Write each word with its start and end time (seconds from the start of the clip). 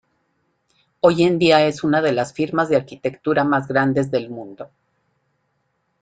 Hoy 1.01 1.21
en 1.21 1.37
día 1.37 1.67
es 1.67 1.83
una 1.83 2.01
de 2.01 2.11
las 2.11 2.33
firmas 2.33 2.69
de 2.69 2.75
arquitectura 2.75 3.43
más 3.43 3.67
grandes 3.67 4.09
del 4.09 4.31
mundo. 4.31 4.71